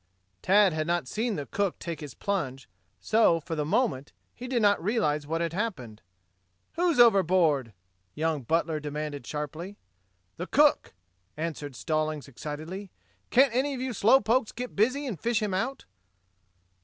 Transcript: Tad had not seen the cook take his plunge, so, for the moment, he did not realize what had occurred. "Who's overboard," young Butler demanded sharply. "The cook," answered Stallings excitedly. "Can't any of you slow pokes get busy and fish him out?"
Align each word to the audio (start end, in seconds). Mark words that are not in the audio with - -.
Tad 0.41 0.73
had 0.73 0.87
not 0.87 1.07
seen 1.07 1.35
the 1.35 1.45
cook 1.45 1.77
take 1.77 1.99
his 1.99 2.15
plunge, 2.15 2.67
so, 2.99 3.39
for 3.39 3.53
the 3.53 3.63
moment, 3.63 4.13
he 4.33 4.47
did 4.47 4.59
not 4.63 4.83
realize 4.83 5.27
what 5.27 5.41
had 5.41 5.53
occurred. 5.53 6.01
"Who's 6.73 6.99
overboard," 6.99 7.71
young 8.15 8.41
Butler 8.41 8.79
demanded 8.79 9.27
sharply. 9.27 9.77
"The 10.37 10.47
cook," 10.47 10.95
answered 11.37 11.75
Stallings 11.75 12.27
excitedly. 12.27 12.89
"Can't 13.29 13.53
any 13.53 13.75
of 13.75 13.79
you 13.79 13.93
slow 13.93 14.19
pokes 14.19 14.51
get 14.51 14.75
busy 14.75 15.05
and 15.05 15.19
fish 15.19 15.39
him 15.39 15.53
out?" 15.53 15.85